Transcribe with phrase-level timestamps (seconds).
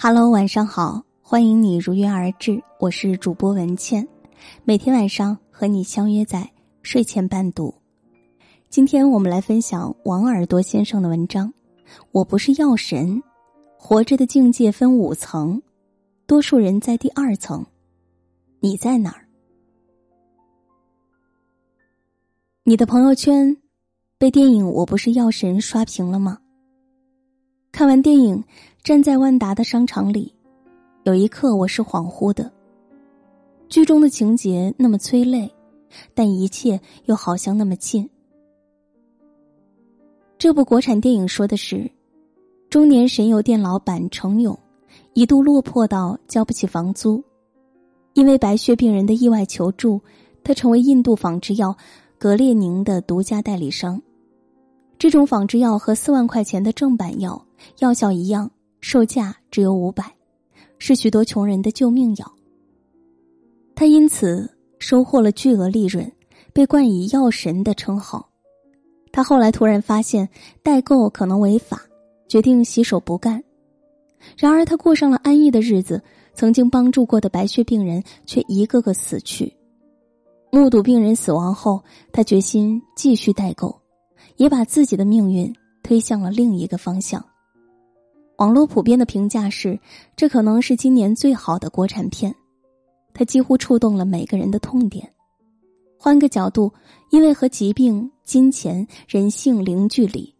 [0.00, 4.06] Hello，晚上好，欢迎你如约而至，我是主播文倩，
[4.62, 6.48] 每天晚上和你相约在
[6.82, 7.74] 睡前伴读。
[8.70, 11.52] 今天我们来分享王耳朵先生的文章。
[12.12, 13.20] 我不是药神，
[13.76, 15.60] 活着的境界分五层，
[16.28, 17.66] 多数人在第二层，
[18.60, 19.26] 你在哪儿？
[22.62, 23.56] 你的朋友圈
[24.16, 26.38] 被电影《我不是药神》刷屏了吗？
[27.78, 28.42] 看完电影。
[28.82, 30.34] 站在万达的商场里，
[31.04, 32.50] 有一刻我是恍惚的。
[33.68, 35.48] 剧中的情节那么催泪，
[36.12, 38.10] 但一切又好像那么近。
[40.38, 41.88] 这部国产电影说的是，
[42.68, 44.58] 中年神油店老板程勇
[45.12, 47.22] 一度落魄到交不起房租，
[48.14, 50.00] 因为白血病人的意外求助，
[50.42, 51.76] 他成为印度仿制药
[52.18, 54.02] 格列宁的独家代理商。
[54.98, 57.40] 这种仿制药和四万块钱的正版药
[57.78, 58.50] 药效一样。
[58.80, 60.04] 售价只有五百，
[60.78, 62.32] 是许多穷人的救命药。
[63.74, 66.10] 他因此收获了巨额利润，
[66.52, 68.30] 被冠以“药神”的称号。
[69.10, 70.28] 他后来突然发现
[70.62, 71.82] 代购可能违法，
[72.28, 73.42] 决定洗手不干。
[74.36, 76.00] 然而他过上了安逸的日子，
[76.34, 79.52] 曾经帮助过的白血病人却一个个死去。
[80.52, 83.76] 目睹病人死亡后，他决心继续代购，
[84.36, 87.24] 也把自己的命运推向了另一个方向。
[88.38, 89.78] 网络普遍的评价是，
[90.14, 92.32] 这可能是今年最好的国产片，
[93.12, 95.12] 它几乎触动了每个人的痛点。
[95.98, 96.72] 换个角度，
[97.10, 100.32] 因为和疾病、金钱、人性零距离，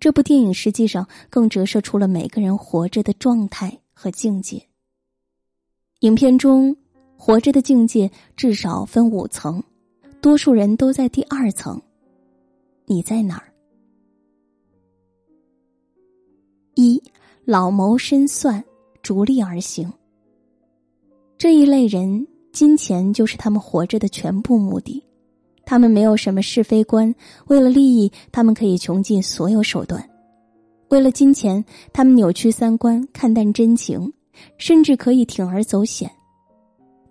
[0.00, 4.60] 这部电影实际上更折射出了每个人活着的状态和境界。
[6.00, 6.76] 影片中，
[7.16, 9.62] 活着的境界至少分五层，
[10.20, 11.80] 多数人都在第二层，
[12.86, 13.52] 你在哪儿？
[17.46, 18.64] 老谋深算，
[19.02, 19.88] 逐利而行。
[21.38, 25.00] 这一类人，金钱就是他们活着的全部目的。
[25.64, 27.14] 他们没有什么是非观，
[27.46, 30.02] 为了利益，他们可以穷尽所有手段；
[30.88, 34.12] 为了金钱，他们扭曲三观，看淡真情，
[34.58, 36.10] 甚至可以铤而走险。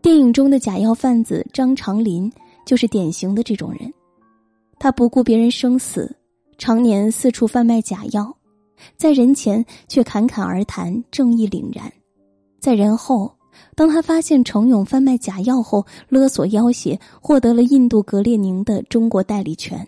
[0.00, 2.32] 电影中的假药贩子张长林
[2.64, 3.92] 就是典型的这种人。
[4.78, 6.16] 他不顾别人生死，
[6.56, 8.34] 常年四处贩卖假药。
[8.96, 11.90] 在人前却侃侃而谈，正义凛然；
[12.60, 13.36] 在人后，
[13.74, 19.86] 当他发现程勇贩卖假药后，勒索要挟，获得了印度格列宁的中国代理权。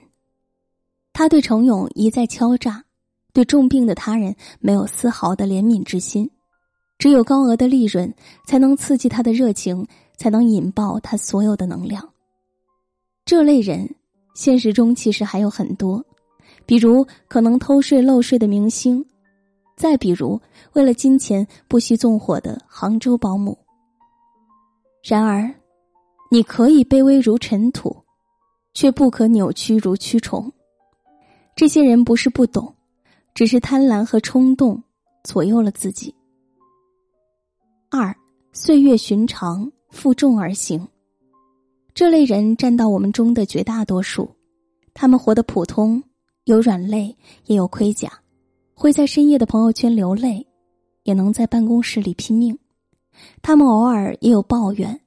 [1.13, 2.85] 他对程勇一再敲诈，
[3.33, 6.29] 对重病的他人没有丝毫的怜悯之心，
[6.99, 8.13] 只有高额的利润
[8.47, 12.09] 才能刺激他的热情，才能引爆他所有的能量。
[13.25, 13.89] 这类人，
[14.35, 16.05] 现实中其实还有很多。
[16.67, 19.05] 比如可能偷税漏税的明星，
[19.77, 20.41] 再比如
[20.73, 23.57] 为了金钱不惜纵火的杭州保姆。
[25.03, 25.53] 然而，
[26.31, 27.95] 你可以卑微如尘土，
[28.73, 30.51] 却不可扭曲如蛆虫。
[31.55, 32.75] 这些人不是不懂，
[33.35, 34.83] 只是贪婪和冲动
[35.23, 36.15] 左右了自己。
[37.91, 38.13] 二，
[38.53, 40.89] 岁月寻常，负重而行。
[41.93, 44.29] 这类人占到我们中的绝大多数，
[44.95, 46.03] 他们活得普通。
[46.45, 47.17] 有软肋，
[47.47, 48.13] 也有盔甲，
[48.75, 50.47] 会在深夜的朋友圈流泪，
[51.05, 52.59] 也能在办公室里拼命。
[53.41, 55.01] 他们偶尔也有抱怨，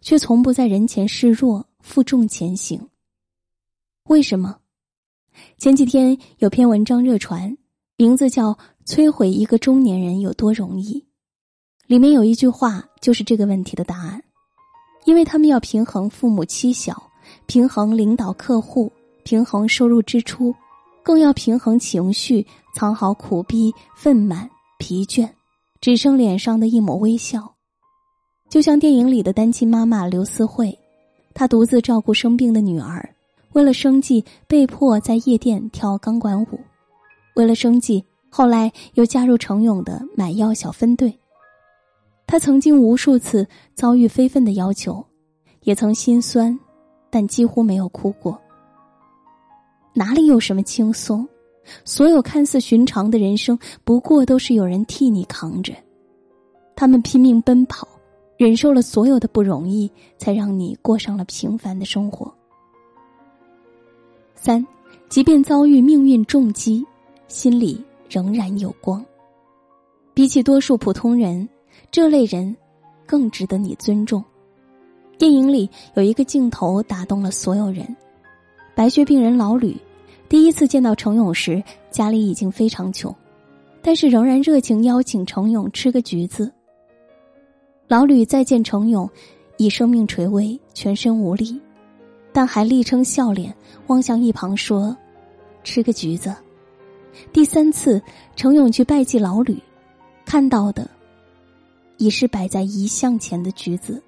[0.00, 2.88] 却从不在人前示弱，负重前行。
[4.04, 4.58] 为什么？
[5.58, 7.58] 前几天有篇文章热传，
[7.96, 8.52] 名字叫
[8.86, 11.00] 《摧毁一个中年人有多容易》，
[11.88, 14.22] 里面有一句话就是这个问题的答案：
[15.06, 17.10] 因为他们要平衡父母妻小，
[17.46, 18.92] 平衡领导客户，
[19.24, 20.54] 平衡收入支出。
[21.04, 22.44] 更要平衡情绪，
[22.74, 25.28] 藏好苦逼、愤满、疲倦，
[25.80, 27.54] 只剩脸上的一抹微笑。
[28.48, 30.76] 就像电影里的单亲妈妈刘思慧，
[31.34, 33.06] 她独自照顾生病的女儿，
[33.52, 36.58] 为了生计被迫在夜店跳钢管舞，
[37.36, 41.14] 为了生计后来又加入程勇的买药小分队。
[42.26, 45.04] 他曾经无数次遭遇非分的要求，
[45.64, 46.58] 也曾心酸，
[47.10, 48.40] 但几乎没有哭过。
[49.94, 51.26] 哪里有什么轻松？
[51.84, 55.72] 所有看似寻常的人生，不过都是有人替你扛着。
[56.76, 57.88] 他们拼命奔跑，
[58.36, 62.30] 忍受了所有的不容易，才让你过上了平凡的生活。
[64.34, 64.66] 三，
[65.08, 66.84] 即便遭遇命运重击，
[67.28, 69.02] 心里仍然有光。
[70.12, 71.48] 比起多数普通人，
[71.90, 72.54] 这类人
[73.06, 74.22] 更值得你尊重。
[75.16, 77.96] 电影里有一个镜头打动了所有人。
[78.74, 79.76] 白血病人老吕，
[80.28, 83.14] 第一次见到程勇时，家里已经非常穷，
[83.82, 86.52] 但是仍然热情邀请程勇吃个橘子。
[87.86, 89.08] 老吕再见程勇，
[89.58, 91.60] 已生命垂危，全身无力，
[92.32, 93.54] 但还力撑笑脸
[93.86, 94.96] 望向一旁说
[95.62, 96.34] ：“吃个橘子。”
[97.32, 98.02] 第三次，
[98.34, 99.56] 程勇去拜祭老吕，
[100.24, 100.88] 看到的
[101.98, 104.02] 已是摆在遗像前的橘子。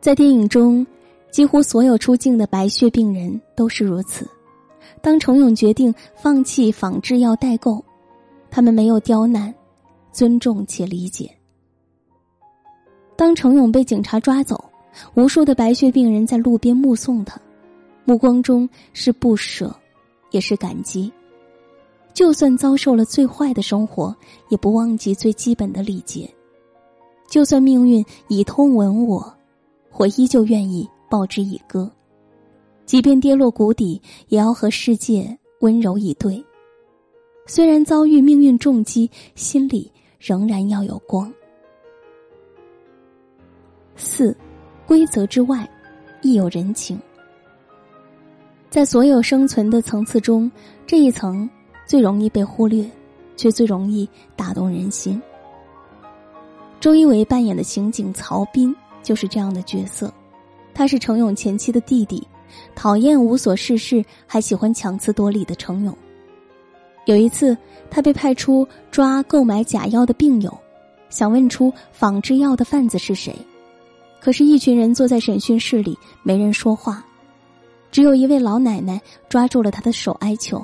[0.00, 0.84] 在电影中，
[1.32, 4.28] 几乎所有出境的白血病人都是如此。
[5.00, 7.82] 当程勇决定放弃仿制药代购，
[8.50, 9.52] 他们没有刁难，
[10.12, 11.34] 尊重且理解。
[13.16, 14.62] 当程勇被警察抓走，
[15.14, 17.40] 无数的白血病人在路边目送他，
[18.04, 19.74] 目光中是不舍，
[20.30, 21.10] 也是感激。
[22.12, 24.14] 就算遭受了最坏的生活，
[24.50, 26.28] 也不忘记最基本的礼节。
[27.26, 29.34] 就算命运以痛吻我，
[29.96, 31.92] 我依旧愿意报之以歌。
[32.86, 36.42] 即便跌落谷底，也要和世界温柔以对。
[37.44, 41.30] 虽然遭遇命运重击，心里仍然要有光。
[43.94, 44.34] 四，
[44.86, 45.68] 规则之外，
[46.22, 46.98] 亦有人情。
[48.70, 50.50] 在所有生存的层次中，
[50.86, 51.48] 这一层
[51.84, 52.90] 最容易被忽略，
[53.36, 55.20] 却最容易打动人心。
[56.80, 60.12] 周一围扮演的刑警曹斌就是这样的角色，
[60.74, 62.26] 他是程勇前妻的弟弟。
[62.74, 65.96] 讨厌无所事事还喜欢强词夺理的程勇。
[67.06, 67.56] 有一次，
[67.90, 70.56] 他被派出抓购买假药的病友，
[71.08, 73.34] 想问出仿制药的贩子是谁，
[74.20, 77.04] 可是，一群人坐在审讯室里，没人说话，
[77.90, 80.62] 只有一位老奶奶抓住了他的手，哀求：“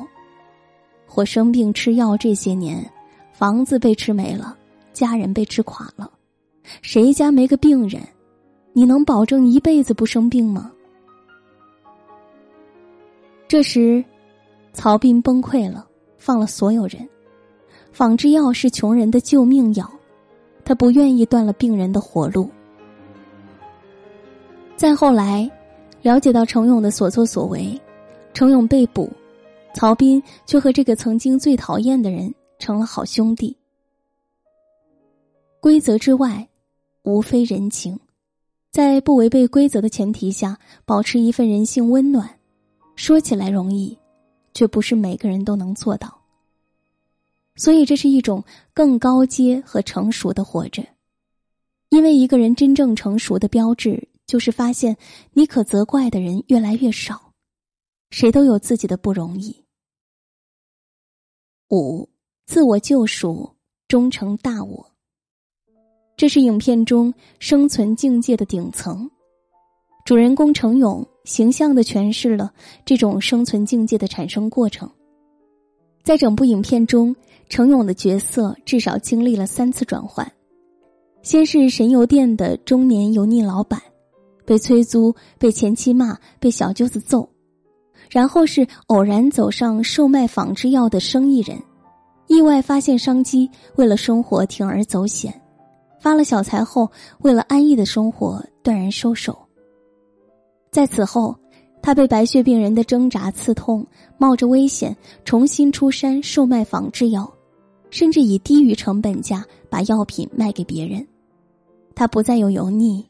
[1.16, 2.84] 我生病吃药这些年，
[3.32, 4.54] 房子被吃没了，
[4.92, 6.10] 家人被吃垮了，
[6.82, 8.00] 谁家没个病人？
[8.78, 10.70] 你能保证一辈子不生病吗？”
[13.48, 14.04] 这时，
[14.72, 15.84] 曹斌崩溃了，
[16.16, 17.08] 放了所有人。
[17.90, 19.90] 仿制药是穷人的救命药，
[20.64, 22.48] 他不愿意断了病人的活路。
[24.76, 25.50] 再后来，
[26.00, 27.76] 了解到程勇的所作所为，
[28.32, 29.10] 程勇被捕，
[29.74, 33.56] 曹斌却和这个曾经最讨厌的人成了好兄弟。
[35.58, 36.48] 规则之外，
[37.02, 37.98] 无非人情，
[38.70, 42.38] 在不违背规则的前提下，保持一份人性温暖。
[42.96, 43.96] 说起来容易，
[44.54, 46.22] 却不是每个人都能做到。
[47.56, 48.44] 所以，这是一种
[48.74, 50.84] 更高阶和成熟的活着。
[51.88, 54.96] 因为一个人真正成熟的标志，就是发现
[55.32, 57.32] 你可责怪的人越来越少。
[58.10, 59.64] 谁都有自己的不容易。
[61.70, 62.08] 五，
[62.46, 63.56] 自我救赎，
[63.88, 64.92] 终成大我。
[66.18, 69.08] 这是影片中生存境界的顶层。
[70.04, 72.52] 主人公程勇形象的诠释了
[72.84, 74.90] 这种生存境界的产生过程。
[76.02, 77.14] 在整部影片中，
[77.48, 80.28] 程勇的角色至少经历了三次转换：
[81.22, 83.80] 先是神油店的中年油腻老板，
[84.44, 87.28] 被催租、被前妻骂、被小舅子揍；
[88.10, 91.56] 然后是偶然走上售卖仿制药的生意人，
[92.26, 95.32] 意外发现商机，为了生活铤而走险，
[96.00, 96.90] 发了小财后，
[97.20, 99.36] 为了安逸的生活断然收手。
[100.70, 101.34] 在此后，
[101.82, 103.86] 他被白血病人的挣扎刺痛，
[104.18, 107.32] 冒着危险重新出山售卖仿制药，
[107.90, 111.06] 甚至以低于成本价把药品卖给别人。
[111.94, 113.04] 他不再有油腻，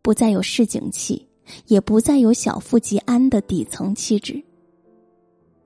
[0.00, 1.28] 不再有市井气，
[1.66, 4.42] 也不再有小富即安的底层气质。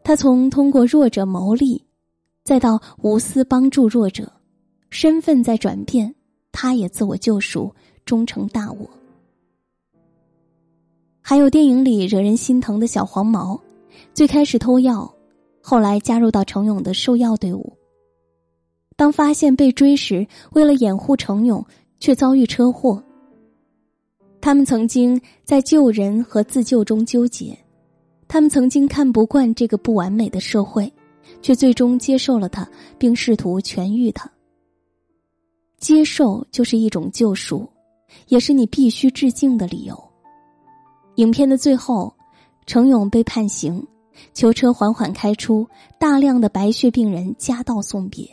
[0.03, 1.83] 他从通过弱者谋利，
[2.45, 4.33] 再到无私帮助弱者，
[4.91, 6.15] 身份在转变，
[6.59, 7.71] 他也自我救赎，
[8.07, 8.89] 终成大我。
[11.21, 13.61] 还有电影里惹人心疼的小黄毛，
[14.15, 15.15] 最开始偷药，
[15.61, 17.71] 后来加入到程勇的售药队伍。
[18.97, 21.63] 当发现被追时，为了掩护程勇，
[22.01, 23.05] 却遭遇车祸。
[24.41, 27.55] 他们曾经在救人和自救中纠结，
[28.29, 30.91] 他们曾经看不惯这个不完美的社会，
[31.43, 34.31] 却最终接受了他，并试图痊愈他。
[35.79, 37.69] 接受就是一种救赎，
[38.29, 39.97] 也是你必须致敬的理由。
[41.17, 42.15] 影片的最后，
[42.67, 43.87] 程勇被判刑，
[44.35, 45.67] 囚车缓缓开出，
[45.99, 48.27] 大量的白血病人夹道送别。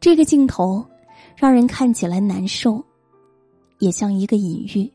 [0.00, 0.84] 这个镜头
[1.36, 2.84] 让人看起来难受，
[3.78, 4.92] 也像一个隐喻。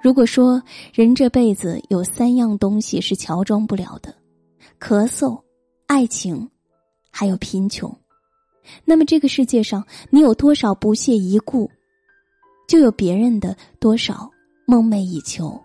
[0.00, 0.62] 如果说
[0.94, 4.14] 人这辈子有三样东西是乔装不了的，
[4.80, 5.38] 咳嗽、
[5.86, 6.48] 爱情，
[7.10, 7.94] 还有贫穷，
[8.84, 11.70] 那么这个世界上你有多少不屑一顾，
[12.66, 14.30] 就有别人的多少。
[14.70, 15.58] 梦寐以求，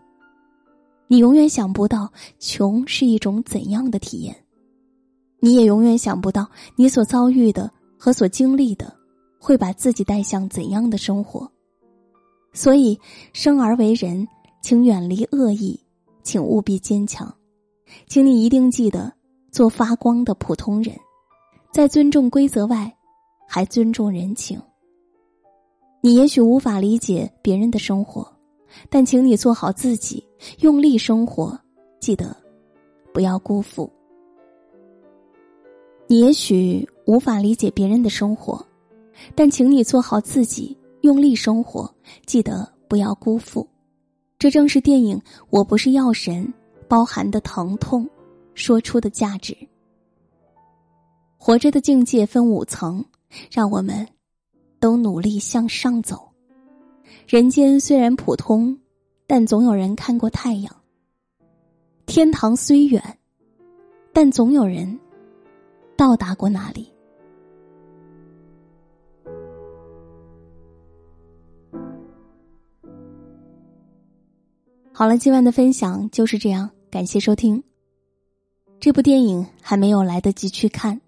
[1.08, 4.34] 你永远想不到穷是一种怎样的体验。
[5.42, 8.96] 你也永远想不到你所遭遇的和所经历的，
[9.38, 11.52] 会把自己带向怎样的生活。
[12.54, 12.98] 所以，
[13.34, 14.26] 生而为人，
[14.62, 15.78] 请远离恶意，
[16.24, 17.36] 请务必坚强，
[18.08, 19.12] 请你一定记得
[19.52, 20.98] 做发光的普通人，
[21.74, 22.96] 在尊重规则外，
[23.48, 24.62] 还尊重人情。
[26.02, 28.32] 你也许无法理解别人的生活，
[28.92, 30.24] 但请你做好自己，
[30.60, 31.60] 用力生活，
[32.00, 32.38] 记得
[33.12, 33.92] 不要辜负。
[36.06, 38.64] 你也许无法理解别人的生活，
[39.34, 40.78] 但请你做好自己。
[41.02, 41.92] 用力生活，
[42.28, 43.68] 记得不要辜负。
[44.38, 45.18] 这正是电影
[45.50, 46.46] 《我不是药神》
[46.88, 48.08] 包含的疼痛，
[48.54, 49.58] 说出的价值。
[51.46, 53.04] 活着的境界分五层，
[53.52, 54.08] 让我们
[54.80, 56.32] 都努力向上走。
[57.28, 58.80] 人间虽然普通，
[59.28, 60.74] 但总有人看过太阳。
[62.06, 63.04] 天堂虽远，
[64.14, 64.98] 但总有人
[65.98, 66.88] 到达过那里。
[74.94, 77.62] 好了，今晚的分享就是这样，感谢收听。
[78.80, 81.02] 这部电影还没有来得及去看，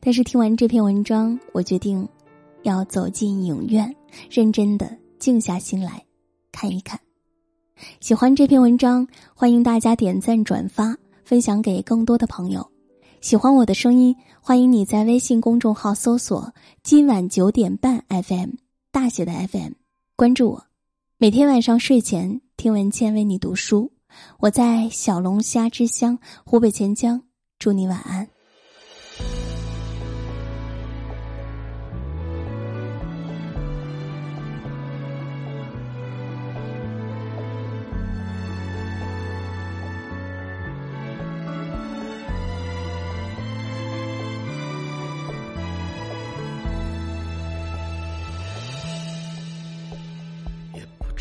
[0.00, 2.08] 但是听完这篇文章，我决定
[2.62, 3.94] 要走进影院，
[4.30, 6.04] 认真的静下心来
[6.50, 6.98] 看一看。
[8.00, 12.70] 喜欢这篇文章，欢迎大家点赞、转发、分享给更多的朋友。
[13.20, 18.50] 喜欢我的声音，欢迎你在微信公众号搜索“今晚九点半 FM”
[18.90, 19.72] 大写的 FM，
[20.16, 20.64] 关注我。
[21.18, 23.92] 每天晚上睡前听文倩为你读书，
[24.38, 27.22] 我在小龙虾之乡湖北潜江，
[27.60, 28.31] 祝你晚安。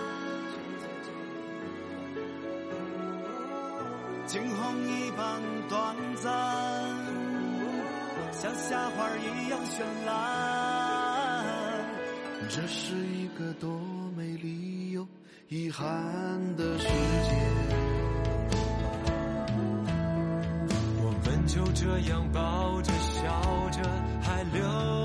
[4.71, 6.31] 鸿一般短暂，
[8.31, 10.09] 像夏花一样绚烂。
[12.49, 13.69] 这是一个多
[14.15, 15.05] 美丽又
[15.49, 15.85] 遗憾
[16.55, 16.91] 的世界。
[21.03, 23.81] 我们就这样抱着笑着，
[24.21, 25.00] 还流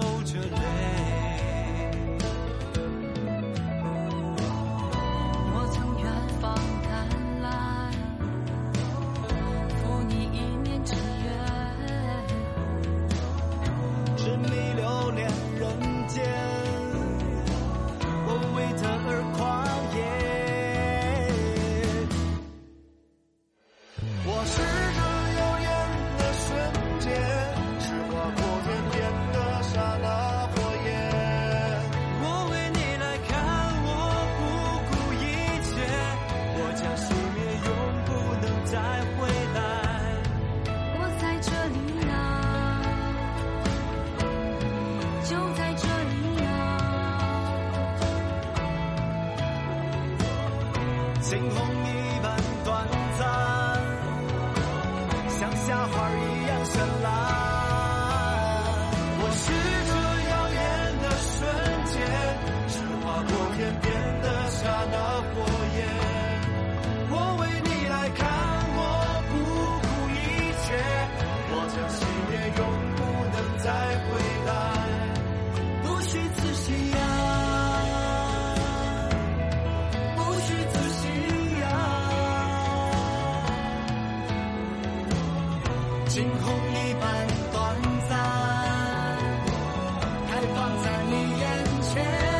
[90.55, 92.36] 放在你眼前。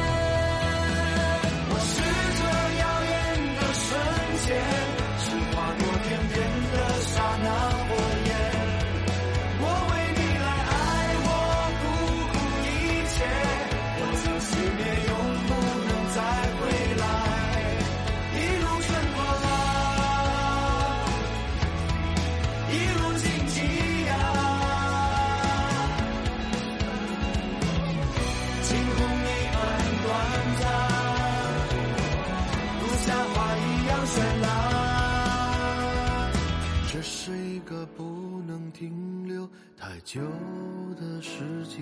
[37.27, 40.21] 是一个不能停留太久
[40.97, 41.81] 的世界。